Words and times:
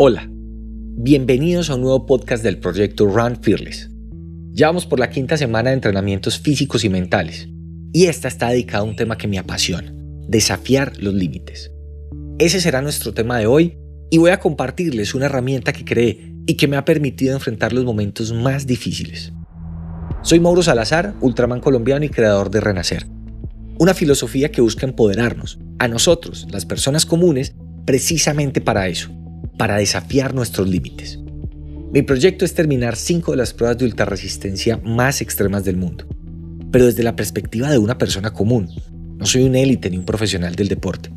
Hola, 0.00 0.28
bienvenidos 0.30 1.70
a 1.70 1.74
un 1.74 1.80
nuevo 1.80 2.06
podcast 2.06 2.44
del 2.44 2.58
proyecto 2.58 3.04
Run 3.06 3.42
Fearless. 3.42 3.90
Ya 4.52 4.68
vamos 4.68 4.86
por 4.86 5.00
la 5.00 5.10
quinta 5.10 5.36
semana 5.36 5.70
de 5.70 5.74
entrenamientos 5.74 6.38
físicos 6.38 6.84
y 6.84 6.88
mentales, 6.88 7.48
y 7.92 8.04
esta 8.04 8.28
está 8.28 8.50
dedicada 8.50 8.84
a 8.84 8.86
un 8.86 8.94
tema 8.94 9.18
que 9.18 9.26
me 9.26 9.40
apasiona, 9.40 9.92
desafiar 10.28 10.92
los 10.98 11.14
límites. 11.14 11.72
Ese 12.38 12.60
será 12.60 12.80
nuestro 12.80 13.12
tema 13.12 13.38
de 13.38 13.48
hoy 13.48 13.76
y 14.08 14.18
voy 14.18 14.30
a 14.30 14.38
compartirles 14.38 15.16
una 15.16 15.26
herramienta 15.26 15.72
que 15.72 15.84
creé 15.84 16.32
y 16.46 16.54
que 16.54 16.68
me 16.68 16.76
ha 16.76 16.84
permitido 16.84 17.34
enfrentar 17.34 17.72
los 17.72 17.84
momentos 17.84 18.32
más 18.32 18.68
difíciles. 18.68 19.32
Soy 20.22 20.38
Mauro 20.38 20.62
Salazar, 20.62 21.16
ultraman 21.20 21.58
colombiano 21.58 22.04
y 22.04 22.08
creador 22.08 22.52
de 22.52 22.60
Renacer, 22.60 23.04
una 23.80 23.94
filosofía 23.94 24.52
que 24.52 24.60
busca 24.60 24.86
empoderarnos, 24.86 25.58
a 25.80 25.88
nosotros, 25.88 26.46
las 26.52 26.66
personas 26.66 27.04
comunes, 27.04 27.56
precisamente 27.84 28.60
para 28.60 28.86
eso, 28.86 29.10
para 29.58 29.76
desafiar 29.76 30.34
nuestros 30.34 30.68
límites. 30.68 31.18
Mi 31.92 32.02
proyecto 32.02 32.44
es 32.44 32.54
terminar 32.54 32.96
cinco 32.96 33.32
de 33.32 33.38
las 33.38 33.52
pruebas 33.52 33.76
de 33.78 33.84
ultrarresistencia 33.84 34.78
más 34.84 35.20
extremas 35.20 35.64
del 35.64 35.76
mundo, 35.76 36.06
pero 36.70 36.86
desde 36.86 37.02
la 37.02 37.16
perspectiva 37.16 37.70
de 37.70 37.78
una 37.78 37.98
persona 37.98 38.32
común. 38.32 38.68
No 39.18 39.26
soy 39.26 39.42
un 39.42 39.56
élite 39.56 39.90
ni 39.90 39.98
un 39.98 40.04
profesional 40.04 40.54
del 40.54 40.68
deporte. 40.68 41.10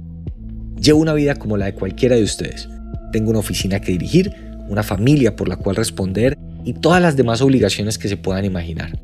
Llevo 0.81 0.99
una 0.99 1.13
vida 1.13 1.35
como 1.35 1.55
la 1.55 1.65
de 1.65 1.75
cualquiera 1.75 2.15
de 2.15 2.23
ustedes. 2.23 2.67
Tengo 3.11 3.29
una 3.29 3.39
oficina 3.39 3.79
que 3.79 3.91
dirigir, 3.91 4.33
una 4.69 4.81
familia 4.81 5.35
por 5.35 5.47
la 5.47 5.57
cual 5.57 5.75
responder 5.75 6.37
y 6.63 6.73
todas 6.73 7.01
las 7.01 7.15
demás 7.15 7.41
obligaciones 7.41 7.97
que 7.97 8.07
se 8.07 8.17
puedan 8.17 8.45
imaginar. 8.45 8.97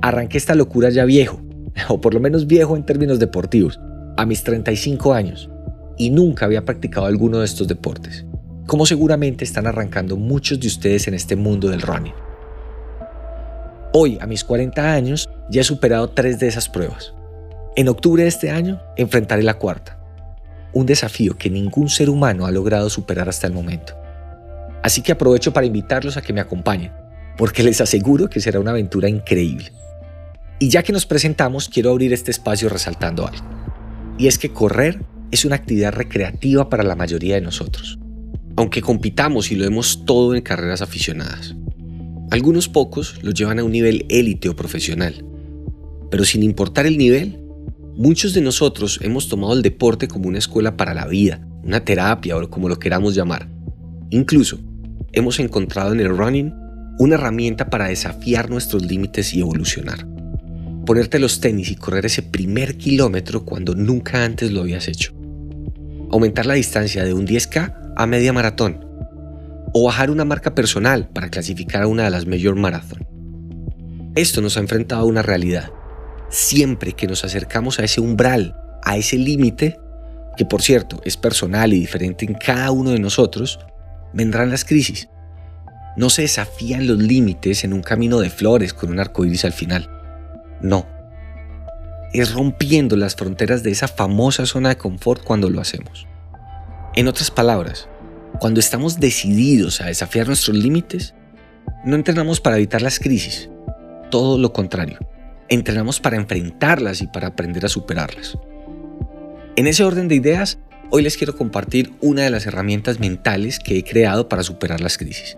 Arranqué 0.00 0.38
esta 0.38 0.54
locura 0.54 0.90
ya 0.90 1.04
viejo, 1.04 1.42
o 1.88 2.00
por 2.00 2.14
lo 2.14 2.20
menos 2.20 2.46
viejo 2.46 2.76
en 2.76 2.86
términos 2.86 3.18
deportivos, 3.18 3.78
a 4.16 4.24
mis 4.24 4.42
35 4.44 5.12
años, 5.12 5.50
y 5.98 6.10
nunca 6.10 6.46
había 6.46 6.64
practicado 6.64 7.06
alguno 7.06 7.40
de 7.40 7.46
estos 7.46 7.66
deportes 7.66 8.24
como 8.68 8.84
seguramente 8.84 9.44
están 9.44 9.66
arrancando 9.66 10.18
muchos 10.18 10.60
de 10.60 10.68
ustedes 10.68 11.08
en 11.08 11.14
este 11.14 11.36
mundo 11.36 11.70
del 11.70 11.80
running. 11.80 12.12
Hoy, 13.94 14.18
a 14.20 14.26
mis 14.26 14.44
40 14.44 14.92
años, 14.92 15.26
ya 15.48 15.62
he 15.62 15.64
superado 15.64 16.10
tres 16.10 16.38
de 16.38 16.48
esas 16.48 16.68
pruebas. 16.68 17.14
En 17.76 17.88
octubre 17.88 18.24
de 18.24 18.28
este 18.28 18.50
año, 18.50 18.78
enfrentaré 18.96 19.42
la 19.42 19.54
cuarta, 19.54 19.98
un 20.74 20.84
desafío 20.84 21.38
que 21.38 21.48
ningún 21.48 21.88
ser 21.88 22.10
humano 22.10 22.44
ha 22.44 22.50
logrado 22.50 22.90
superar 22.90 23.30
hasta 23.30 23.46
el 23.46 23.54
momento. 23.54 23.94
Así 24.82 25.00
que 25.00 25.12
aprovecho 25.12 25.54
para 25.54 25.66
invitarlos 25.66 26.18
a 26.18 26.22
que 26.22 26.34
me 26.34 26.42
acompañen, 26.42 26.92
porque 27.38 27.62
les 27.62 27.80
aseguro 27.80 28.28
que 28.28 28.40
será 28.40 28.60
una 28.60 28.72
aventura 28.72 29.08
increíble. 29.08 29.72
Y 30.58 30.68
ya 30.68 30.82
que 30.82 30.92
nos 30.92 31.06
presentamos, 31.06 31.70
quiero 31.70 31.90
abrir 31.90 32.12
este 32.12 32.32
espacio 32.32 32.68
resaltando 32.68 33.26
algo. 33.26 33.46
Y 34.18 34.26
es 34.26 34.36
que 34.36 34.52
correr 34.52 35.00
es 35.30 35.46
una 35.46 35.56
actividad 35.56 35.94
recreativa 35.94 36.68
para 36.68 36.82
la 36.82 36.96
mayoría 36.96 37.36
de 37.36 37.40
nosotros 37.40 37.97
aunque 38.58 38.82
compitamos 38.82 39.52
y 39.52 39.54
lo 39.54 39.62
vemos 39.62 40.04
todo 40.04 40.34
en 40.34 40.42
carreras 40.42 40.82
aficionadas. 40.82 41.54
Algunos 42.32 42.68
pocos 42.68 43.14
lo 43.22 43.30
llevan 43.30 43.60
a 43.60 43.64
un 43.64 43.70
nivel 43.70 44.04
élite 44.08 44.48
o 44.48 44.56
profesional, 44.56 45.24
pero 46.10 46.24
sin 46.24 46.42
importar 46.42 46.84
el 46.84 46.98
nivel, 46.98 47.38
muchos 47.94 48.34
de 48.34 48.40
nosotros 48.40 48.98
hemos 49.00 49.28
tomado 49.28 49.52
el 49.52 49.62
deporte 49.62 50.08
como 50.08 50.26
una 50.26 50.38
escuela 50.38 50.76
para 50.76 50.92
la 50.92 51.06
vida, 51.06 51.40
una 51.62 51.84
terapia 51.84 52.36
o 52.36 52.50
como 52.50 52.68
lo 52.68 52.80
queramos 52.80 53.14
llamar. 53.14 53.48
Incluso, 54.10 54.58
hemos 55.12 55.38
encontrado 55.38 55.92
en 55.92 56.00
el 56.00 56.08
running 56.08 56.52
una 56.98 57.14
herramienta 57.14 57.70
para 57.70 57.86
desafiar 57.86 58.50
nuestros 58.50 58.84
límites 58.84 59.34
y 59.34 59.40
evolucionar. 59.40 60.04
Ponerte 60.84 61.20
los 61.20 61.38
tenis 61.38 61.70
y 61.70 61.76
correr 61.76 62.06
ese 62.06 62.24
primer 62.24 62.76
kilómetro 62.76 63.44
cuando 63.44 63.76
nunca 63.76 64.24
antes 64.24 64.50
lo 64.50 64.62
habías 64.62 64.88
hecho. 64.88 65.12
Aumentar 66.10 66.44
la 66.46 66.54
distancia 66.54 67.04
de 67.04 67.14
un 67.14 67.24
10K 67.24 67.87
a 67.98 68.06
media 68.06 68.32
maratón 68.32 68.86
o 69.74 69.84
bajar 69.84 70.10
una 70.10 70.24
marca 70.24 70.54
personal 70.54 71.08
para 71.08 71.30
clasificar 71.30 71.82
a 71.82 71.88
una 71.88 72.04
de 72.04 72.10
las 72.10 72.26
mayor 72.26 72.54
maratón. 72.54 73.06
Esto 74.14 74.40
nos 74.40 74.56
ha 74.56 74.60
enfrentado 74.60 75.02
a 75.02 75.04
una 75.04 75.20
realidad. 75.20 75.70
Siempre 76.30 76.92
que 76.92 77.08
nos 77.08 77.24
acercamos 77.24 77.78
a 77.78 77.84
ese 77.84 78.00
umbral, 78.00 78.56
a 78.84 78.96
ese 78.96 79.18
límite, 79.18 79.80
que 80.36 80.44
por 80.44 80.62
cierto 80.62 81.00
es 81.04 81.16
personal 81.16 81.72
y 81.72 81.80
diferente 81.80 82.24
en 82.24 82.34
cada 82.34 82.70
uno 82.70 82.90
de 82.90 83.00
nosotros, 83.00 83.58
vendrán 84.12 84.50
las 84.50 84.64
crisis. 84.64 85.08
No 85.96 86.08
se 86.08 86.22
desafían 86.22 86.86
los 86.86 86.98
límites 86.98 87.64
en 87.64 87.72
un 87.72 87.82
camino 87.82 88.20
de 88.20 88.30
flores 88.30 88.72
con 88.72 88.90
un 88.90 89.00
arco 89.00 89.24
iris 89.24 89.44
al 89.44 89.52
final. 89.52 89.90
No. 90.62 90.86
Es 92.12 92.32
rompiendo 92.32 92.96
las 92.96 93.16
fronteras 93.16 93.64
de 93.64 93.72
esa 93.72 93.88
famosa 93.88 94.46
zona 94.46 94.68
de 94.68 94.76
confort 94.76 95.24
cuando 95.24 95.50
lo 95.50 95.60
hacemos. 95.60 96.06
En 96.94 97.06
otras 97.06 97.30
palabras, 97.30 97.88
cuando 98.40 98.60
estamos 98.60 98.98
decididos 98.98 99.80
a 99.80 99.86
desafiar 99.86 100.26
nuestros 100.26 100.56
límites, 100.56 101.14
no 101.84 101.96
entrenamos 101.96 102.40
para 102.40 102.56
evitar 102.56 102.82
las 102.82 102.98
crisis, 102.98 103.50
todo 104.10 104.38
lo 104.38 104.52
contrario, 104.52 104.98
entrenamos 105.48 106.00
para 106.00 106.16
enfrentarlas 106.16 107.02
y 107.02 107.06
para 107.06 107.28
aprender 107.28 107.66
a 107.66 107.68
superarlas. 107.68 108.38
En 109.56 109.66
ese 109.66 109.84
orden 109.84 110.08
de 110.08 110.14
ideas, 110.14 110.58
hoy 110.90 111.02
les 111.02 111.16
quiero 111.16 111.36
compartir 111.36 111.92
una 112.00 112.22
de 112.22 112.30
las 112.30 112.46
herramientas 112.46 113.00
mentales 113.00 113.58
que 113.58 113.78
he 113.78 113.84
creado 113.84 114.28
para 114.28 114.42
superar 114.42 114.80
las 114.80 114.98
crisis. 114.98 115.36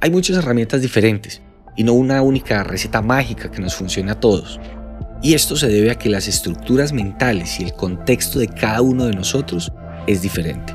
Hay 0.00 0.10
muchas 0.10 0.36
herramientas 0.36 0.80
diferentes 0.80 1.42
y 1.76 1.84
no 1.84 1.92
una 1.92 2.22
única 2.22 2.64
receta 2.64 3.02
mágica 3.02 3.50
que 3.50 3.60
nos 3.60 3.74
funcione 3.74 4.10
a 4.10 4.20
todos. 4.20 4.58
Y 5.22 5.34
esto 5.34 5.56
se 5.56 5.68
debe 5.68 5.90
a 5.90 5.96
que 5.96 6.08
las 6.08 6.28
estructuras 6.28 6.92
mentales 6.92 7.60
y 7.60 7.64
el 7.64 7.72
contexto 7.72 8.38
de 8.38 8.48
cada 8.48 8.80
uno 8.80 9.04
de 9.06 9.12
nosotros 9.12 9.72
es 10.08 10.22
diferente. 10.22 10.74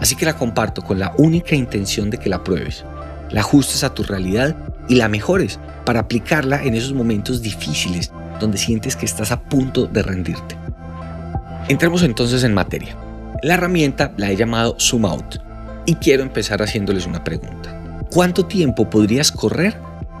Así 0.00 0.16
que 0.16 0.26
la 0.26 0.36
comparto 0.36 0.82
con 0.82 0.98
la 0.98 1.14
única 1.16 1.54
intención 1.54 2.10
de 2.10 2.18
que 2.18 2.28
la 2.28 2.42
pruebes, 2.42 2.84
la 3.30 3.40
ajustes 3.40 3.84
a 3.84 3.94
tu 3.94 4.02
realidad 4.02 4.56
y 4.88 4.96
la 4.96 5.08
mejores 5.08 5.60
para 5.86 6.00
aplicarla 6.00 6.62
en 6.62 6.74
esos 6.74 6.92
momentos 6.92 7.40
difíciles 7.40 8.10
donde 8.40 8.58
sientes 8.58 8.96
que 8.96 9.06
estás 9.06 9.30
a 9.30 9.40
punto 9.40 9.86
de 9.86 10.02
rendirte. 10.02 10.56
Entremos 11.68 12.02
entonces 12.02 12.42
en 12.42 12.52
materia. 12.52 12.96
La 13.42 13.54
herramienta 13.54 14.12
la 14.16 14.30
he 14.30 14.36
llamado 14.36 14.76
Zoom 14.80 15.06
Out 15.06 15.36
y 15.86 15.94
quiero 15.94 16.24
empezar 16.24 16.62
haciéndoles 16.62 17.06
una 17.06 17.22
pregunta. 17.22 18.02
¿Cuánto 18.10 18.46
tiempo 18.46 18.90
podrías 18.90 19.30
correr 19.30 19.76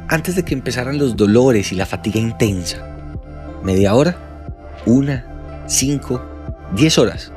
antes 0.08 0.36
de 0.36 0.44
que 0.44 0.54
empezaran 0.54 0.98
los 0.98 1.16
dolores 1.16 1.72
y 1.72 1.74
la 1.74 1.86
fatiga 1.86 2.20
intensa? 2.20 2.78
¿Media 3.64 3.94
hora? 3.94 4.16
¿Una? 4.86 5.64
¿Cinco? 5.66 6.22
¿Diez 6.74 6.98
horas? 6.98 7.32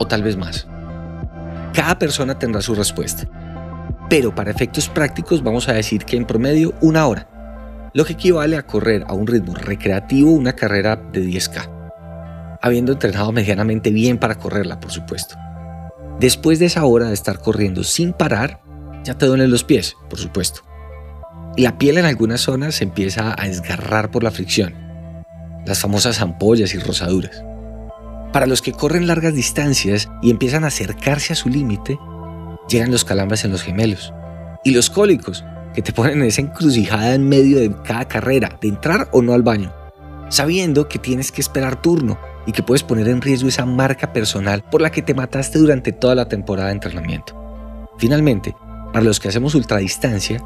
¿O 0.00 0.06
tal 0.06 0.22
vez 0.22 0.36
más? 0.36 0.66
Cada 1.74 1.98
persona 1.98 2.38
tendrá 2.38 2.62
su 2.62 2.74
respuesta. 2.74 3.28
Pero 4.08 4.34
para 4.34 4.50
efectos 4.50 4.88
prácticos 4.88 5.42
vamos 5.42 5.68
a 5.68 5.74
decir 5.74 6.04
que 6.06 6.16
en 6.16 6.24
promedio 6.24 6.72
una 6.80 7.06
hora, 7.06 7.90
lo 7.92 8.06
que 8.06 8.14
equivale 8.14 8.56
a 8.56 8.66
correr 8.66 9.04
a 9.06 9.12
un 9.12 9.26
ritmo 9.26 9.54
recreativo 9.54 10.32
una 10.32 10.54
carrera 10.54 10.96
de 10.96 11.22
10K, 11.22 12.58
habiendo 12.62 12.92
entrenado 12.92 13.30
medianamente 13.30 13.90
bien 13.90 14.16
para 14.16 14.36
correrla, 14.36 14.80
por 14.80 14.90
supuesto. 14.90 15.36
Después 16.18 16.58
de 16.58 16.66
esa 16.66 16.84
hora 16.86 17.08
de 17.08 17.14
estar 17.14 17.40
corriendo 17.40 17.84
sin 17.84 18.14
parar, 18.14 18.62
ya 19.04 19.18
te 19.18 19.26
duelen 19.26 19.50
los 19.50 19.64
pies, 19.64 19.96
por 20.08 20.18
supuesto. 20.18 20.62
Y 21.56 21.62
la 21.62 21.76
piel 21.76 21.98
en 21.98 22.06
algunas 22.06 22.40
zonas 22.40 22.76
se 22.76 22.84
empieza 22.84 23.34
a 23.36 23.46
desgarrar 23.46 24.10
por 24.10 24.24
la 24.24 24.30
fricción, 24.30 24.74
las 25.66 25.78
famosas 25.78 26.22
ampollas 26.22 26.74
y 26.74 26.78
rosaduras. 26.78 27.44
Para 28.32 28.46
los 28.46 28.62
que 28.62 28.72
corren 28.72 29.08
largas 29.08 29.34
distancias 29.34 30.08
y 30.22 30.30
empiezan 30.30 30.62
a 30.62 30.68
acercarse 30.68 31.32
a 31.32 31.36
su 31.36 31.48
límite, 31.48 31.98
llegan 32.68 32.92
los 32.92 33.04
calambres 33.04 33.44
en 33.44 33.50
los 33.50 33.62
gemelos. 33.62 34.14
Y 34.62 34.70
los 34.70 34.88
cólicos, 34.88 35.44
que 35.74 35.82
te 35.82 35.92
ponen 35.92 36.20
en 36.20 36.28
esa 36.28 36.40
encrucijada 36.40 37.14
en 37.14 37.28
medio 37.28 37.58
de 37.58 37.74
cada 37.82 38.06
carrera, 38.06 38.56
de 38.60 38.68
entrar 38.68 39.08
o 39.10 39.20
no 39.20 39.32
al 39.32 39.42
baño, 39.42 39.74
sabiendo 40.28 40.88
que 40.88 41.00
tienes 41.00 41.32
que 41.32 41.40
esperar 41.40 41.82
turno 41.82 42.18
y 42.46 42.52
que 42.52 42.62
puedes 42.62 42.84
poner 42.84 43.08
en 43.08 43.20
riesgo 43.20 43.48
esa 43.48 43.66
marca 43.66 44.12
personal 44.12 44.62
por 44.70 44.80
la 44.80 44.90
que 44.90 45.02
te 45.02 45.14
mataste 45.14 45.58
durante 45.58 45.90
toda 45.90 46.14
la 46.14 46.28
temporada 46.28 46.68
de 46.68 46.74
entrenamiento. 46.74 47.36
Finalmente, 47.98 48.54
para 48.92 49.04
los 49.04 49.18
que 49.18 49.28
hacemos 49.28 49.56
ultradistancia, 49.56 50.40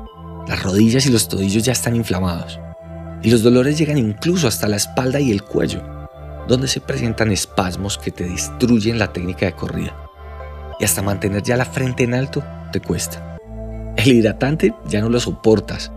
las 0.49 0.63
rodillas 0.63 1.05
y 1.05 1.11
los 1.11 1.29
tobillos 1.29 1.65
ya 1.65 1.73
están 1.73 1.97
inflamados. 1.97 2.59
Y 3.23 3.31
los 3.31 3.43
dolores 3.43 3.77
llegan 3.77 3.99
incluso 3.99 4.49
hasta 4.49 4.69
la 4.69 4.77
espalda 4.77 5.21
y 5.21 5.31
el 5.31 5.43
cuello 5.43 5.94
donde 6.49 6.69
se 6.69 6.81
presentan 6.81 7.33
espasmos 7.33 7.99
que 7.99 8.11
te 8.11 8.25
destruyen 8.25 8.99
la 8.99 9.13
técnica 9.13 9.47
de 9.47 9.53
corrida. 9.53 9.97
Y 10.79 10.85
hasta 10.85 11.03
mantener 11.03 11.43
ya 11.43 11.57
la 11.57 11.65
frente 11.65 12.05
en 12.05 12.15
alto 12.15 12.43
te 12.73 12.81
cuesta. 12.81 13.39
El 13.97 14.13
hidratante 14.13 14.75
ya 14.87 15.01
no 15.01 15.09
lo 15.09 15.21
soportas. 15.21 15.93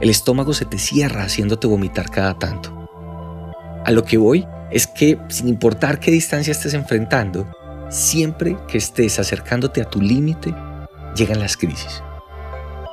El 0.00 0.10
estómago 0.10 0.54
se 0.54 0.64
te 0.64 0.78
cierra 0.78 1.24
haciéndote 1.24 1.66
vomitar 1.66 2.10
cada 2.10 2.38
tanto. 2.38 2.72
A 3.84 3.90
lo 3.90 4.04
que 4.04 4.16
voy 4.16 4.46
es 4.70 4.86
que 4.86 5.18
sin 5.28 5.48
importar 5.48 6.00
qué 6.00 6.10
distancia 6.10 6.52
estés 6.52 6.74
enfrentando, 6.74 7.46
siempre 7.90 8.56
que 8.66 8.78
estés 8.78 9.18
acercándote 9.18 9.82
a 9.82 9.88
tu 9.88 10.00
límite, 10.00 10.54
llegan 11.14 11.38
las 11.38 11.56
crisis. 11.56 12.02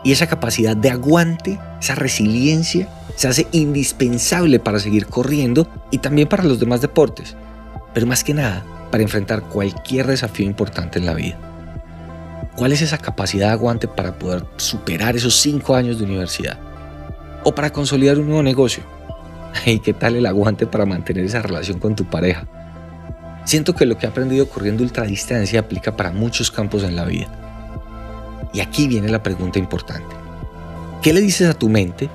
Y 0.03 0.11
esa 0.11 0.27
capacidad 0.27 0.75
de 0.75 0.89
aguante, 0.89 1.59
esa 1.79 1.95
resiliencia, 1.95 2.87
se 3.15 3.27
hace 3.27 3.47
indispensable 3.51 4.59
para 4.59 4.79
seguir 4.79 5.05
corriendo 5.07 5.67
y 5.91 5.99
también 5.99 6.27
para 6.27 6.43
los 6.43 6.59
demás 6.59 6.81
deportes, 6.81 7.35
pero 7.93 8.07
más 8.07 8.23
que 8.23 8.33
nada 8.33 8.63
para 8.91 9.03
enfrentar 9.03 9.43
cualquier 9.43 10.07
desafío 10.07 10.45
importante 10.45 10.99
en 10.99 11.05
la 11.05 11.13
vida. 11.13 11.37
¿Cuál 12.55 12.73
es 12.73 12.81
esa 12.81 12.97
capacidad 12.97 13.47
de 13.47 13.53
aguante 13.53 13.87
para 13.87 14.19
poder 14.19 14.45
superar 14.57 15.15
esos 15.15 15.35
cinco 15.37 15.75
años 15.75 15.97
de 15.97 16.05
universidad? 16.05 16.59
O 17.43 17.55
para 17.55 17.71
consolidar 17.71 18.19
un 18.19 18.27
nuevo 18.27 18.43
negocio. 18.43 18.83
¿Y 19.65 19.79
qué 19.79 19.93
tal 19.93 20.15
el 20.15 20.25
aguante 20.25 20.67
para 20.67 20.85
mantener 20.85 21.25
esa 21.25 21.41
relación 21.41 21.79
con 21.79 21.95
tu 21.95 22.05
pareja? 22.05 22.45
Siento 23.45 23.73
que 23.73 23.85
lo 23.85 23.97
que 23.97 24.05
he 24.05 24.09
aprendido 24.09 24.47
corriendo 24.47 24.83
ultradistancia 24.83 25.61
aplica 25.61 25.95
para 25.95 26.11
muchos 26.11 26.51
campos 26.51 26.83
en 26.83 26.95
la 26.95 27.05
vida. 27.05 27.27
Y 28.53 28.59
aquí 28.59 28.87
viene 28.87 29.09
la 29.09 29.23
pregunta 29.23 29.57
importante. 29.57 30.15
¿Qué 31.01 31.13
le 31.13 31.21
dices 31.21 31.49
a 31.49 31.53
tu 31.53 31.69
mente 31.69 32.09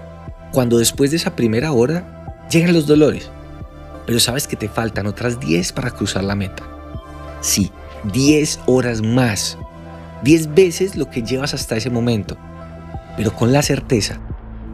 cuando 0.52 0.78
después 0.78 1.10
de 1.10 1.16
esa 1.16 1.36
primera 1.36 1.72
hora 1.72 2.46
llegan 2.50 2.72
los 2.72 2.86
dolores? 2.86 3.30
Pero 4.06 4.20
sabes 4.20 4.46
que 4.46 4.56
te 4.56 4.68
faltan 4.68 5.06
otras 5.06 5.40
10 5.40 5.72
para 5.72 5.90
cruzar 5.90 6.24
la 6.24 6.36
meta. 6.36 6.62
Sí, 7.40 7.70
10 8.12 8.60
horas 8.66 9.02
más. 9.02 9.58
10 10.22 10.54
veces 10.54 10.96
lo 10.96 11.10
que 11.10 11.22
llevas 11.22 11.54
hasta 11.54 11.76
ese 11.76 11.90
momento. 11.90 12.36
Pero 13.16 13.32
con 13.32 13.52
la 13.52 13.62
certeza 13.62 14.20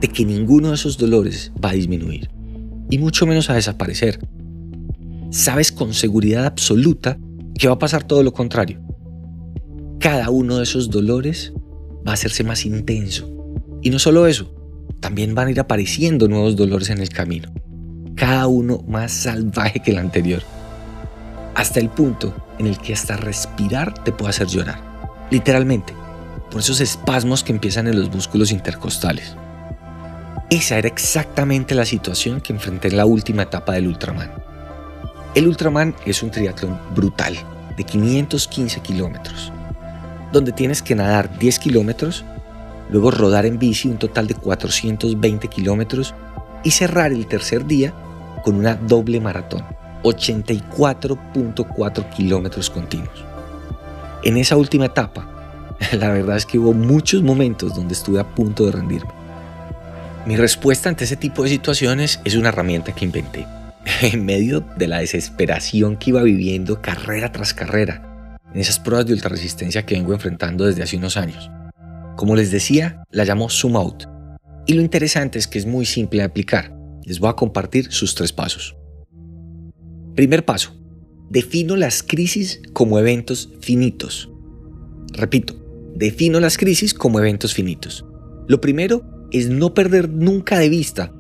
de 0.01 0.09
que 0.09 0.25
ninguno 0.25 0.69
de 0.69 0.75
esos 0.75 0.99
dolores 0.99 1.53
va 1.65 1.71
a 1.71 1.75
disminuir. 1.75 2.29
Y 2.91 2.99
mucho 2.99 3.27
menos 3.27 3.49
a 3.49 3.55
desaparecer 3.55 4.21
sabes 5.33 5.73
con 5.73 5.95
seguridad 5.95 6.45
absoluta 6.45 7.19
que 7.59 7.67
va 7.67 7.75
a 7.75 7.79
pasar 7.79 8.05
todo 8.05 8.23
lo 8.23 8.33
contrario. 8.33 8.81
Cada 9.99 10.29
uno 10.29 10.59
de 10.59 10.65
esos 10.65 10.91
dolores 10.91 11.55
va 12.07 12.11
a 12.11 12.15
hacerse 12.15 12.45
más 12.45 12.67
intenso. 12.67 13.31
Y 13.81 13.91
no 13.91 13.99
solo 13.99 14.27
eso, 14.27 14.55
también 15.03 15.35
van 15.35 15.49
a 15.49 15.51
ir 15.51 15.61
apareciendo 15.61 16.29
nuevos 16.29 16.55
dolores 16.55 16.89
en 16.89 17.01
el 17.01 17.09
camino. 17.11 17.53
Cada 18.15 18.47
uno 18.47 18.85
más 18.87 19.11
salvaje 19.13 19.81
que 19.81 19.91
el 19.91 19.99
anterior. 19.99 20.43
Hasta 21.57 21.81
el 21.81 21.89
punto 21.89 22.35
en 22.61 22.69
el 22.69 22.79
que 22.79 22.95
hasta 22.95 23.17
respirar 23.17 23.93
te 24.05 24.13
puede 24.13 24.31
hacer 24.31 24.47
llorar. 24.47 24.81
Literalmente, 25.29 25.93
por 26.51 26.61
esos 26.61 26.81
espasmos 26.81 27.43
que 27.43 27.53
empiezan 27.53 27.89
en 27.89 27.99
los 27.99 28.15
músculos 28.15 28.53
intercostales. 28.53 29.35
Esa 30.51 30.79
era 30.79 30.87
exactamente 30.87 31.75
la 31.75 31.85
situación 31.85 32.41
que 32.41 32.53
enfrenté 32.53 32.89
en 32.89 32.97
la 32.97 33.05
última 33.05 33.43
etapa 33.43 33.73
del 33.73 33.89
Ultraman. 33.89 34.31
El 35.35 35.49
Ultraman 35.49 35.97
es 36.07 36.23
un 36.23 36.31
triatlón 36.31 36.79
brutal 36.95 37.35
de 37.77 37.83
515 37.83 38.81
kilómetros, 38.81 39.53
donde 40.33 40.53
tienes 40.53 40.81
que 40.81 40.95
nadar 40.95 41.39
10 41.39 41.59
kilómetros, 41.59 42.25
luego 42.93 43.11
rodar 43.11 43.47
en 43.47 43.59
bici 43.59 43.89
un 43.89 43.97
total 43.97 44.29
de 44.29 44.35
420 44.35 45.49
kilómetros 45.49 46.15
y 46.63 46.73
cerrar 46.73 47.13
el 47.13 47.27
tercer 47.27 47.67
día 47.67 47.95
con 48.45 48.55
una 48.55 48.75
doble 48.75 49.19
maratón, 49.19 49.65
84.4 50.03 52.11
kilómetros 52.11 52.69
continuos. 52.69 53.25
En 54.23 54.37
esa 54.37 54.57
última 54.57 54.85
etapa, 54.87 55.27
la 55.99 56.11
verdad 56.11 56.37
es 56.37 56.45
que 56.45 56.59
hubo 56.59 56.75
muchos 56.75 57.23
momentos 57.23 57.75
donde 57.75 57.95
estuve 57.95 58.21
a 58.21 58.35
punto 58.35 58.67
de 58.67 58.73
rendirme. 58.73 59.11
Mi 60.27 60.37
respuesta 60.37 60.91
ante 60.91 61.05
ese 61.05 61.17
tipo 61.17 61.43
de 61.43 61.49
situaciones 61.49 62.21
es 62.25 62.37
una 62.37 62.51
herramienta 62.51 62.93
que 62.93 63.07
inventé 63.07 63.47
en 64.03 64.25
medio 64.25 64.63
de 64.77 64.87
la 64.87 64.99
desesperación 64.99 65.97
que 65.97 66.11
iba 66.11 66.23
viviendo 66.23 66.83
carrera 66.83 67.33
tras 67.33 67.55
carrera, 67.55 68.37
en 68.53 68.61
esas 68.61 68.79
pruebas 68.79 69.07
de 69.07 69.15
ultrarresistencia 69.15 69.87
que 69.87 69.95
vengo 69.95 70.13
enfrentando 70.13 70.67
desde 70.67 70.83
hace 70.83 70.99
unos 70.99 71.17
años. 71.17 71.51
Como 72.17 72.37
les 72.37 72.51
decía, 72.51 73.05
la 73.11 73.25
llamo 73.25 73.49
Zoom 73.49 73.77
Out. 73.77 74.05
Y 74.67 74.75
lo 74.75 74.83
interesante 74.83 75.39
es 75.39 75.49
que 75.49 75.59
es 75.59 75.67
muy 75.67 75.87
simple 75.87 76.21
de 76.21 76.25
aplicar. 76.25 76.77
Les 77.05 77.19
voy 77.19 77.31
a 77.31 77.35
compartir 77.35 77.91
sus 77.91 78.15
tres 78.15 78.33
pasos. 78.33 78.77
Primer 80.15 80.45
paso. 80.45 80.75
Defino 81.31 81.77
las 81.77 82.03
crisis 82.03 82.61
como 82.73 82.99
eventos 82.99 83.51
finitos. 83.61 84.31
Repito, 85.15 85.55
defino 85.95 86.41
las 86.41 86.59
crisis 86.59 86.95
como 86.95 87.19
eventos 87.19 87.55
finitos. 87.55 88.05
Lo 88.49 88.61
primero 88.61 89.27
es 89.31 89.49
no 89.49 89.73
perder 89.73 90.09
nunca 90.11 90.59
de 90.59 90.69
vista 90.69 91.13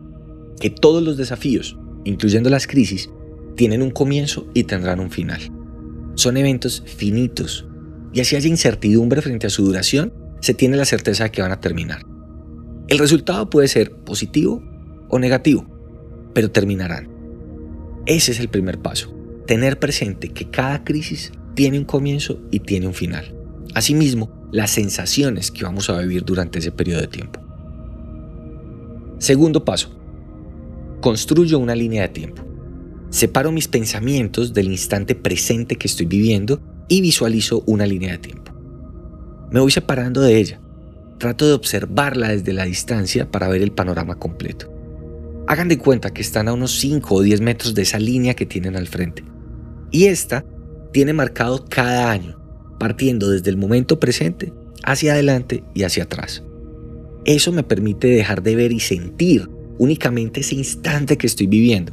que 0.61 0.71
todos 0.71 1.03
los 1.03 1.17
desafíos, 1.17 1.79
incluyendo 2.05 2.50
las 2.50 2.67
crisis, 2.67 3.11
tienen 3.56 3.83
un 3.83 3.91
comienzo 3.91 4.47
y 4.55 4.65
tendrán 4.65 5.00
un 5.00 5.11
final. 5.11 5.41
Son 6.15 6.37
eventos 6.37 6.83
finitos 6.87 7.67
y 8.12 8.21
así 8.21 8.37
haya 8.37 8.49
incertidumbre 8.49 9.23
frente 9.23 9.47
a 9.47 9.50
su 9.50 9.65
duración, 9.65 10.12
se 10.43 10.55
tiene 10.55 10.77
la 10.77 10.85
certeza 10.85 11.25
de 11.25 11.31
que 11.31 11.41
van 11.41 11.53
a 11.53 11.61
terminar. 11.61 12.05
El 12.89 12.99
resultado 12.99 13.49
puede 13.49 13.69
ser 13.69 13.93
positivo 13.93 14.61
o 15.09 15.19
negativo, 15.19 15.65
pero 16.35 16.50
terminarán. 16.50 17.09
Ese 18.06 18.33
es 18.33 18.41
el 18.41 18.49
primer 18.49 18.81
paso, 18.81 19.15
tener 19.47 19.79
presente 19.79 20.31
que 20.31 20.50
cada 20.50 20.83
crisis 20.83 21.33
tiene 21.55 21.79
un 21.79 21.85
comienzo 21.85 22.41
y 22.50 22.59
tiene 22.59 22.89
un 22.89 22.94
final. 22.94 23.35
Asimismo, 23.75 24.49
las 24.50 24.73
sensaciones 24.73 25.53
que 25.53 25.65
vamos 25.65 25.89
a 25.89 25.99
vivir 26.00 26.25
durante 26.25 26.59
ese 26.59 26.73
periodo 26.73 27.00
de 27.03 27.06
tiempo. 27.06 27.41
Segundo 29.19 29.65
paso, 29.65 29.97
construyo 31.00 31.61
una 31.61 31.77
línea 31.77 32.03
de 32.03 32.09
tiempo. 32.09 32.43
Separo 33.11 33.53
mis 33.53 33.69
pensamientos 33.69 34.53
del 34.53 34.67
instante 34.67 35.15
presente 35.15 35.77
que 35.77 35.87
estoy 35.87 36.06
viviendo 36.06 36.61
y 36.89 37.00
visualizo 37.00 37.62
una 37.67 37.87
línea 37.87 38.12
de 38.12 38.19
tiempo. 38.19 38.42
Me 39.53 39.61
voy 39.61 39.71
separando 39.71 40.23
de 40.23 40.39
ella. 40.39 40.61
Trato 41.19 41.47
de 41.47 41.53
observarla 41.53 42.29
desde 42.29 42.55
la 42.55 42.65
distancia 42.65 43.31
para 43.31 43.49
ver 43.49 43.61
el 43.61 43.71
panorama 43.71 44.19
completo. 44.19 44.73
Hagan 45.47 45.69
de 45.69 45.77
cuenta 45.77 46.15
que 46.15 46.23
están 46.23 46.49
a 46.49 46.55
unos 46.55 46.79
5 46.81 47.15
o 47.15 47.21
10 47.21 47.43
metros 47.43 47.75
de 47.75 47.83
esa 47.83 47.99
línea 47.99 48.33
que 48.33 48.47
tienen 48.47 48.77
al 48.77 48.89
frente. 48.89 49.23
Y 49.91 50.07
esta 50.07 50.47
tiene 50.91 51.13
marcado 51.13 51.67
cada 51.69 52.11
año, 52.11 52.39
partiendo 52.79 53.29
desde 53.29 53.51
el 53.51 53.59
momento 53.59 54.01
presente 54.01 54.55
hacia 54.85 55.13
adelante 55.13 55.63
y 55.75 55.83
hacia 55.83 56.05
atrás. 56.05 56.43
Eso 57.27 57.53
me 57.53 57.63
permite 57.63 58.09
dejar 58.09 58.43
de 58.43 58.57
ver 58.57 58.73
y 58.73 58.81
sentir 58.81 59.51
únicamente 59.79 60.41
ese 60.41 60.55
instante 60.55 61.19
que 61.19 61.27
estoy 61.27 61.47
viviendo. 61.47 61.93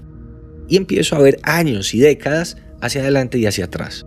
Y 0.70 0.78
empiezo 0.78 1.18
a 1.18 1.20
ver 1.20 1.40
años 1.44 1.94
y 1.94 2.00
décadas 2.00 2.56
hacia 2.80 3.02
adelante 3.02 3.38
y 3.38 3.48
hacia 3.48 3.66
atrás. 3.66 4.06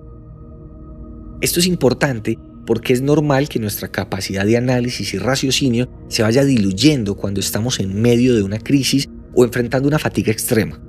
Esto 1.42 1.60
es 1.60 1.66
importante 1.66 2.38
porque 2.66 2.92
es 2.92 3.02
normal 3.02 3.48
que 3.48 3.58
nuestra 3.58 3.88
capacidad 3.88 4.46
de 4.46 4.56
análisis 4.56 5.14
y 5.14 5.18
raciocinio 5.18 5.90
se 6.08 6.22
vaya 6.22 6.44
diluyendo 6.44 7.16
cuando 7.16 7.40
estamos 7.40 7.80
en 7.80 8.00
medio 8.00 8.34
de 8.34 8.42
una 8.42 8.58
crisis 8.58 9.08
o 9.34 9.44
enfrentando 9.44 9.88
una 9.88 9.98
fatiga 9.98 10.32
extrema. 10.32 10.80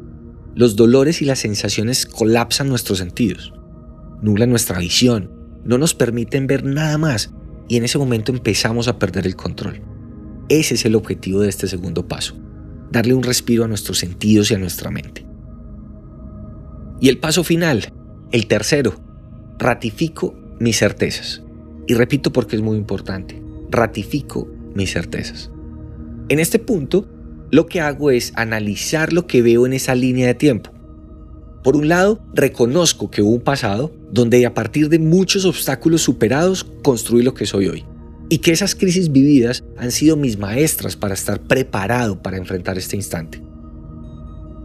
Los 0.55 0.75
dolores 0.75 1.21
y 1.21 1.25
las 1.25 1.39
sensaciones 1.39 2.05
colapsan 2.05 2.69
nuestros 2.69 2.99
sentidos, 2.99 3.53
nublan 4.21 4.49
nuestra 4.49 4.79
visión, 4.79 5.31
no 5.63 5.77
nos 5.77 5.95
permiten 5.95 6.47
ver 6.47 6.63
nada 6.63 6.97
más 6.97 7.31
y 7.67 7.77
en 7.77 7.85
ese 7.85 7.97
momento 7.97 8.31
empezamos 8.31 8.87
a 8.87 8.99
perder 8.99 9.25
el 9.25 9.35
control. 9.35 9.81
Ese 10.49 10.75
es 10.75 10.85
el 10.85 10.95
objetivo 10.95 11.39
de 11.41 11.49
este 11.49 11.67
segundo 11.67 12.07
paso 12.07 12.35
darle 12.93 13.15
un 13.15 13.23
respiro 13.23 13.65
a 13.65 13.67
nuestros 13.67 13.97
sentidos 13.97 14.51
y 14.51 14.53
a 14.53 14.59
nuestra 14.59 14.91
mente. 14.91 15.25
Y 17.01 17.09
el 17.09 17.17
paso 17.17 17.43
final, 17.43 17.91
el 18.31 18.47
tercero, 18.47 18.95
ratifico 19.57 20.35
mis 20.59 20.77
certezas. 20.77 21.42
Y 21.87 21.93
repito 21.95 22.31
porque 22.31 22.55
es 22.55 22.61
muy 22.61 22.77
importante, 22.77 23.41
ratifico 23.69 24.47
mis 24.73 24.93
certezas. 24.93 25.51
En 26.29 26.39
este 26.39 26.59
punto, 26.59 27.07
lo 27.51 27.65
que 27.65 27.81
hago 27.81 28.11
es 28.11 28.33
analizar 28.35 29.13
lo 29.13 29.27
que 29.27 29.41
veo 29.41 29.65
en 29.65 29.73
esa 29.73 29.93
línea 29.93 30.27
de 30.27 30.33
tiempo. 30.33 30.71
Por 31.63 31.75
un 31.75 31.87
lado, 31.87 32.19
reconozco 32.33 33.09
que 33.09 33.21
hubo 33.21 33.35
un 33.35 33.41
pasado 33.41 33.93
donde 34.11 34.45
a 34.45 34.53
partir 34.53 34.89
de 34.89 34.99
muchos 34.99 35.45
obstáculos 35.45 36.01
superados 36.01 36.65
construí 36.83 37.23
lo 37.23 37.33
que 37.33 37.45
soy 37.45 37.67
hoy 37.67 37.85
y 38.29 38.39
que 38.39 38.51
esas 38.51 38.75
crisis 38.75 39.11
vividas 39.11 39.63
han 39.77 39.91
sido 39.91 40.17
mis 40.17 40.37
maestras 40.37 40.95
para 40.95 41.13
estar 41.13 41.39
preparado 41.41 42.21
para 42.21 42.37
enfrentar 42.37 42.77
este 42.77 42.95
instante. 42.95 43.41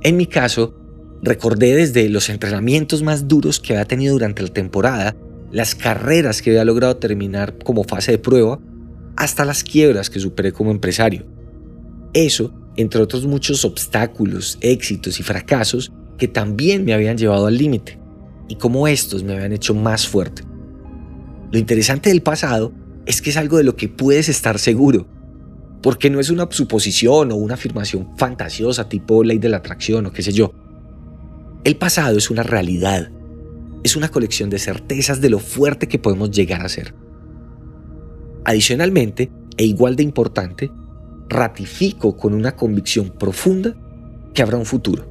En 0.02 0.16
mi 0.16 0.26
caso, 0.26 0.74
recordé 1.22 1.74
desde 1.74 2.08
los 2.08 2.28
entrenamientos 2.30 3.02
más 3.02 3.28
duros 3.28 3.60
que 3.60 3.74
había 3.74 3.84
tenido 3.84 4.14
durante 4.14 4.42
la 4.42 4.48
temporada, 4.48 5.14
las 5.50 5.74
carreras 5.74 6.42
que 6.42 6.50
había 6.50 6.64
logrado 6.64 6.96
terminar 6.96 7.56
como 7.64 7.84
fase 7.84 8.12
de 8.12 8.18
prueba, 8.18 8.58
hasta 9.16 9.44
las 9.44 9.64
quiebras 9.64 10.10
que 10.10 10.20
superé 10.20 10.52
como 10.52 10.70
empresario. 10.70 11.26
Eso, 12.12 12.52
entre 12.76 13.02
otros 13.02 13.26
muchos 13.26 13.64
obstáculos, 13.64 14.58
éxitos 14.60 15.18
y 15.20 15.22
fracasos 15.22 15.92
que 16.18 16.28
también 16.28 16.84
me 16.84 16.92
habían 16.92 17.16
llevado 17.16 17.46
al 17.46 17.56
límite, 17.56 17.98
y 18.48 18.56
como 18.56 18.88
estos 18.88 19.22
me 19.22 19.34
habían 19.34 19.52
hecho 19.52 19.74
más 19.74 20.06
fuerte. 20.06 20.42
Lo 21.50 21.58
interesante 21.58 22.10
del 22.10 22.22
pasado 22.22 22.72
es 23.06 23.22
que 23.22 23.30
es 23.30 23.36
algo 23.36 23.56
de 23.56 23.64
lo 23.64 23.76
que 23.76 23.88
puedes 23.88 24.28
estar 24.28 24.58
seguro, 24.58 25.06
porque 25.82 26.10
no 26.10 26.20
es 26.20 26.30
una 26.30 26.48
suposición 26.50 27.32
o 27.32 27.36
una 27.36 27.54
afirmación 27.54 28.16
fantasiosa 28.16 28.88
tipo 28.88 29.24
ley 29.24 29.38
de 29.38 29.48
la 29.48 29.58
atracción 29.58 30.06
o 30.06 30.12
qué 30.12 30.22
sé 30.22 30.32
yo. 30.32 30.52
El 31.64 31.76
pasado 31.76 32.18
es 32.18 32.30
una 32.30 32.42
realidad, 32.42 33.10
es 33.82 33.96
una 33.96 34.08
colección 34.10 34.50
de 34.50 34.58
certezas 34.58 35.20
de 35.20 35.30
lo 35.30 35.38
fuerte 35.38 35.88
que 35.88 35.98
podemos 35.98 36.30
llegar 36.30 36.64
a 36.64 36.68
ser. 36.68 36.94
Adicionalmente, 38.44 39.30
e 39.56 39.64
igual 39.64 39.96
de 39.96 40.02
importante, 40.02 40.70
ratifico 41.28 42.16
con 42.16 42.34
una 42.34 42.56
convicción 42.56 43.10
profunda 43.10 43.76
que 44.34 44.42
habrá 44.42 44.56
un 44.56 44.66
futuro, 44.66 45.04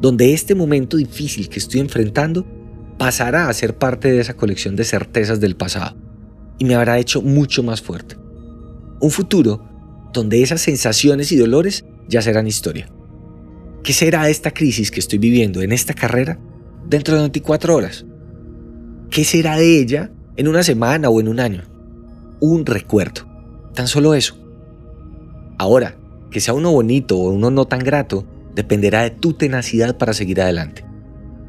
donde 0.00 0.34
este 0.34 0.54
momento 0.54 0.96
difícil 0.96 1.48
que 1.48 1.58
estoy 1.58 1.80
enfrentando 1.80 2.46
pasará 2.98 3.48
a 3.48 3.54
ser 3.54 3.78
parte 3.78 4.12
de 4.12 4.20
esa 4.20 4.34
colección 4.34 4.76
de 4.76 4.84
certezas 4.84 5.40
del 5.40 5.56
pasado 5.56 5.96
y 6.58 6.64
me 6.64 6.74
habrá 6.74 6.98
hecho 6.98 7.22
mucho 7.22 7.62
más 7.62 7.80
fuerte. 7.80 8.16
Un 9.00 9.10
futuro 9.10 9.64
donde 10.12 10.42
esas 10.42 10.60
sensaciones 10.60 11.32
y 11.32 11.36
dolores 11.36 11.84
ya 12.08 12.20
serán 12.20 12.46
historia. 12.46 12.90
¿Qué 13.82 13.94
será 13.94 14.28
esta 14.28 14.50
crisis 14.50 14.90
que 14.90 15.00
estoy 15.00 15.18
viviendo 15.18 15.62
en 15.62 15.72
esta 15.72 15.94
carrera 15.94 16.38
dentro 16.90 17.14
de 17.14 17.20
24 17.20 17.76
horas? 17.76 18.04
¿Qué 19.10 19.24
será 19.24 19.56
de 19.56 19.80
ella 19.80 20.10
en 20.36 20.48
una 20.48 20.64
semana 20.64 21.08
o 21.08 21.20
en 21.20 21.28
un 21.28 21.38
año? 21.38 21.62
Un 22.40 22.66
recuerdo. 22.66 23.22
Tan 23.74 23.86
solo 23.86 24.14
eso. 24.14 24.36
Ahora, 25.56 25.96
que 26.32 26.40
sea 26.40 26.52
uno 26.52 26.72
bonito 26.72 27.16
o 27.16 27.30
uno 27.30 27.50
no 27.52 27.64
tan 27.66 27.78
grato, 27.78 28.26
dependerá 28.56 29.02
de 29.02 29.10
tu 29.10 29.34
tenacidad 29.34 29.98
para 29.98 30.14
seguir 30.14 30.40
adelante. 30.40 30.84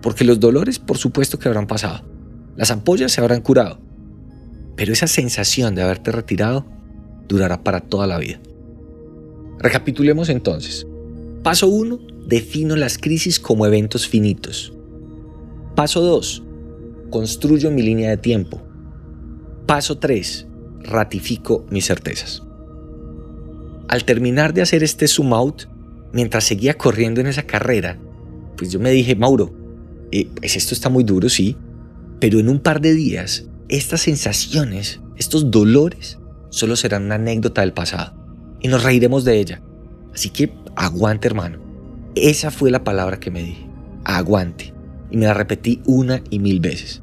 Porque 0.04 0.26
los 0.26 0.40
dolores, 0.40 0.78
por 0.78 0.98
supuesto 0.98 1.40
que 1.40 1.48
habrán 1.48 1.66
pasado. 1.66 2.04
Las 2.56 2.70
ampollas 2.70 3.12
se 3.12 3.22
habrán 3.22 3.42
curado. 3.42 3.80
Pero 4.76 4.94
esa 4.94 5.08
sensación 5.08 5.74
de 5.74 5.82
haberte 5.82 6.12
retirado 6.12 6.68
durará 7.28 7.64
para 7.64 7.80
toda 7.80 8.06
la 8.06 8.20
vida. 8.20 8.40
Recapitulemos 9.58 10.30
entonces. 10.30 10.86
Paso 11.42 11.68
1. 11.68 12.00
Defino 12.28 12.76
las 12.76 13.00
crisis 13.00 13.40
como 13.40 13.66
eventos 13.66 14.08
finitos. 14.08 14.74
Paso 15.76 16.02
2. 16.02 16.44
Construyo 17.10 17.72
mi 17.72 17.82
línea 17.82 18.10
de 18.10 18.18
tiempo. 18.18 18.62
Paso 19.66 19.98
3. 19.98 20.48
Ratifico 20.82 21.66
mis 21.70 21.86
certezas. 21.86 22.44
Al 23.88 24.04
terminar 24.04 24.54
de 24.54 24.62
hacer 24.62 24.84
este 24.84 25.08
zoom 25.08 25.34
out, 25.34 25.64
mientras 26.12 26.44
seguía 26.44 26.74
corriendo 26.74 27.22
en 27.22 27.28
esa 27.28 27.44
carrera, 27.44 27.98
pues 28.58 28.72
yo 28.72 28.80
me 28.80 28.92
dije, 28.92 29.16
Mauro, 29.16 29.54
eh, 30.12 30.30
pues 30.36 30.56
esto 30.56 30.74
está 30.74 30.90
muy 30.90 31.04
duro, 31.04 31.30
sí, 31.30 31.56
pero 32.20 32.40
en 32.40 32.50
un 32.50 32.60
par 32.60 32.82
de 32.82 32.94
días, 32.94 33.46
estas 33.70 34.02
sensaciones, 34.02 35.00
estos 35.18 35.52
dolores, 35.52 36.20
solo 36.50 36.76
serán 36.76 37.06
una 37.06 37.16
anécdota 37.16 37.62
del 37.62 37.74
pasado 37.74 38.14
y 38.60 38.68
nos 38.68 38.84
reiremos 38.84 39.24
de 39.24 39.40
ella. 39.40 39.62
Así 40.14 40.30
que 40.30 40.54
aguante 40.76 41.28
hermano. 41.28 41.60
Esa 42.16 42.52
fue 42.52 42.72
la 42.72 42.84
palabra 42.84 43.20
que 43.20 43.32
me 43.32 43.42
dije. 43.42 43.66
Aguante. 44.04 44.74
Y 45.12 45.18
me 45.18 45.26
la 45.26 45.34
repetí 45.34 45.82
una 45.86 46.24
y 46.30 46.40
mil 46.40 46.60
veces. 46.60 47.02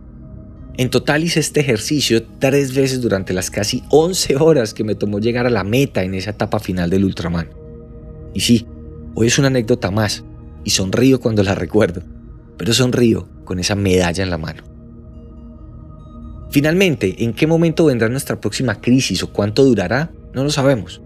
En 0.78 0.90
total 0.90 1.24
hice 1.24 1.40
este 1.40 1.58
ejercicio 1.58 2.24
tres 2.38 2.72
veces 2.72 3.00
durante 3.00 3.32
las 3.32 3.50
casi 3.50 3.82
11 3.90 4.36
horas 4.36 4.74
que 4.74 4.84
me 4.84 4.94
tomó 4.94 5.18
llegar 5.18 5.44
a 5.44 5.50
la 5.50 5.64
meta 5.64 6.04
en 6.04 6.14
esa 6.14 6.30
etapa 6.30 6.60
final 6.60 6.88
del 6.88 7.04
Ultraman. 7.04 7.48
Y 8.32 8.40
sí, 8.40 8.64
hoy 9.16 9.26
es 9.26 9.38
una 9.40 9.48
anécdota 9.48 9.90
más 9.90 10.22
y 10.62 10.70
sonrío 10.70 11.20
cuando 11.20 11.42
la 11.42 11.56
recuerdo, 11.56 12.02
pero 12.56 12.72
sonrío 12.72 13.28
con 13.44 13.58
esa 13.58 13.74
medalla 13.74 14.22
en 14.22 14.30
la 14.30 14.38
mano. 14.38 14.62
Finalmente, 16.50 17.24
¿en 17.24 17.32
qué 17.32 17.48
momento 17.48 17.86
vendrá 17.86 18.08
nuestra 18.08 18.40
próxima 18.40 18.80
crisis 18.80 19.24
o 19.24 19.32
cuánto 19.32 19.64
durará? 19.64 20.12
No 20.32 20.44
lo 20.44 20.50
sabemos. 20.50 21.02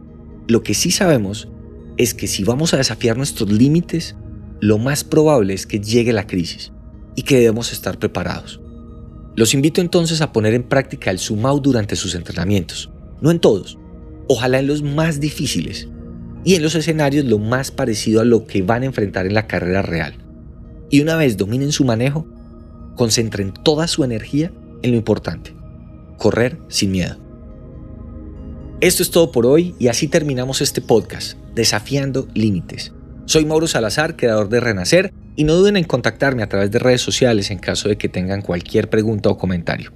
Lo 0.49 0.63
que 0.63 0.75
sí 0.75 0.91
sabemos 0.91 1.49
es 1.97 2.13
que 2.13 2.27
si 2.27 2.45
vamos 2.45 2.75
a 2.75 2.77
desafiar 2.77 3.17
nuestros 3.17 3.51
límites, 3.51 4.17
lo 4.61 4.77
más 4.77 5.03
probable 5.03 5.55
es 5.55 5.67
que 5.67 5.81
llegue 5.81 6.13
la 6.13 6.27
crisis 6.27 6.73
y 7.15 7.23
que 7.23 7.39
debemos 7.39 7.73
estar 7.73 7.99
preparados. 7.99 8.61
Los 9.35 9.55
invito 9.55 9.81
entonces 9.81 10.21
a 10.21 10.33
poner 10.33 10.55
en 10.55 10.63
práctica 10.63 11.11
el 11.11 11.19
zoom 11.19 11.47
out 11.47 11.63
durante 11.63 11.97
sus 11.97 12.15
entrenamientos, 12.15 12.91
no 13.21 13.31
en 13.31 13.41
todos, 13.41 13.79
ojalá 14.29 14.59
en 14.59 14.67
los 14.67 14.83
más 14.83 15.21
difíciles 15.21 15.89
y 16.45 16.55
en 16.55 16.63
los 16.63 16.75
escenarios 16.75 17.25
lo 17.25 17.39
más 17.39 17.71
parecido 17.71 18.21
a 18.21 18.25
lo 18.25 18.47
que 18.47 18.63
van 18.63 18.83
a 18.83 18.87
enfrentar 18.87 19.27
en 19.27 19.35
la 19.35 19.47
carrera 19.47 19.83
real. 19.83 20.15
Y 20.91 21.01
una 21.01 21.17
vez 21.17 21.37
dominen 21.37 21.73
su 21.73 21.85
manejo, 21.85 22.27
concentren 22.97 23.55
toda 23.55 23.89
su 23.89 24.05
energía 24.05 24.53
en 24.83 24.91
lo 24.91 24.97
importante, 24.97 25.55
correr 26.19 26.59
sin 26.69 26.93
miedo. 26.93 27.17
Esto 28.81 29.03
es 29.03 29.11
todo 29.11 29.31
por 29.31 29.47
hoy 29.47 29.75
y 29.79 29.89
así 29.89 30.09
terminamos 30.09 30.61
este 30.61 30.81
podcast, 30.81 31.39
Desafiando 31.55 32.27
Límites. 32.35 32.93
Soy 33.27 33.45
Mauro 33.45 33.69
Salazar, 33.69 34.17
creador 34.17 34.49
de 34.49 34.61
Renacer, 34.61 35.15
y 35.37 35.45
no 35.45 35.55
duden 35.55 35.77
en 35.77 35.85
contactarme 35.85 36.43
a 36.43 36.49
través 36.49 36.71
de 36.71 36.79
redes 36.79 37.01
sociales 37.01 37.51
en 37.51 37.59
caso 37.59 37.89
de 37.89 37.97
que 37.97 38.09
tengan 38.09 38.43
cualquier 38.43 38.91
pregunta 38.91 39.29
o 39.29 39.39
comentario. 39.39 39.93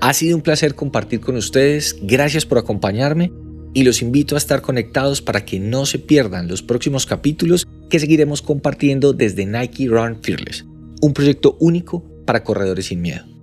Ha 0.00 0.12
sido 0.12 0.36
un 0.36 0.42
placer 0.42 0.74
compartir 0.74 1.20
con 1.20 1.36
ustedes, 1.36 1.96
gracias 2.02 2.46
por 2.46 2.58
acompañarme 2.58 3.32
y 3.72 3.82
los 3.82 4.02
invito 4.02 4.34
a 4.34 4.38
estar 4.38 4.62
conectados 4.62 5.20
para 5.20 5.44
que 5.44 5.58
no 5.58 5.86
se 5.86 5.98
pierdan 5.98 6.48
los 6.48 6.62
próximos 6.62 7.06
capítulos 7.06 7.66
que 7.90 7.98
seguiremos 7.98 8.42
compartiendo 8.42 9.12
desde 9.12 9.46
Nike 9.46 9.88
Run 9.88 10.18
Fearless, 10.22 10.64
un 11.00 11.12
proyecto 11.12 11.56
único 11.60 12.04
para 12.24 12.44
corredores 12.44 12.86
sin 12.86 13.02
miedo. 13.02 13.33